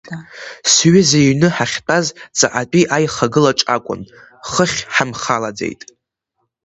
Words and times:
Сҩыза 0.71 1.19
иҩны 1.21 1.47
ҳахьтәаз 1.55 2.05
ҵаҟатәи 2.37 2.89
аихагылаҿ 2.95 3.59
акәын, 3.75 4.01
хыхь 4.49 4.79
ҳамхалаӡеит. 4.93 5.81